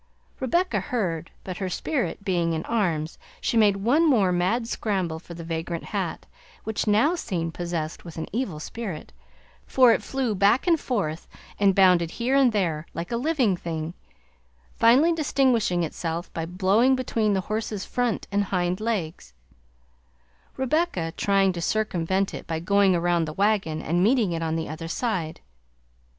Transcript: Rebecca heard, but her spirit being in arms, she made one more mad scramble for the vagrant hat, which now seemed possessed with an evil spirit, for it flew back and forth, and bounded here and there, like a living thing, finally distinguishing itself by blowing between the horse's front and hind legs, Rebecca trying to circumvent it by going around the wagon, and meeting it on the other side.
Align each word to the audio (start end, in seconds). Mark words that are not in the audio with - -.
Rebecca 0.39 0.79
heard, 0.79 1.29
but 1.43 1.57
her 1.57 1.69
spirit 1.69 2.25
being 2.25 2.53
in 2.53 2.65
arms, 2.65 3.19
she 3.39 3.55
made 3.55 3.75
one 3.77 4.09
more 4.09 4.31
mad 4.31 4.67
scramble 4.67 5.19
for 5.19 5.35
the 5.35 5.43
vagrant 5.43 5.83
hat, 5.83 6.25
which 6.63 6.87
now 6.87 7.13
seemed 7.13 7.53
possessed 7.53 8.03
with 8.03 8.17
an 8.17 8.25
evil 8.33 8.59
spirit, 8.59 9.13
for 9.67 9.93
it 9.93 10.01
flew 10.01 10.33
back 10.33 10.65
and 10.65 10.79
forth, 10.79 11.27
and 11.59 11.75
bounded 11.75 12.09
here 12.09 12.35
and 12.35 12.51
there, 12.51 12.87
like 12.95 13.11
a 13.11 13.15
living 13.15 13.55
thing, 13.55 13.93
finally 14.73 15.13
distinguishing 15.13 15.83
itself 15.83 16.33
by 16.33 16.47
blowing 16.47 16.95
between 16.95 17.33
the 17.35 17.41
horse's 17.41 17.85
front 17.85 18.25
and 18.31 18.45
hind 18.45 18.79
legs, 18.81 19.33
Rebecca 20.57 21.13
trying 21.15 21.53
to 21.53 21.61
circumvent 21.61 22.33
it 22.33 22.47
by 22.47 22.59
going 22.59 22.95
around 22.95 23.25
the 23.25 23.33
wagon, 23.33 23.83
and 23.83 24.03
meeting 24.03 24.31
it 24.31 24.41
on 24.41 24.55
the 24.55 24.67
other 24.67 24.87
side. 24.87 25.41